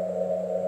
[0.00, 0.59] うん。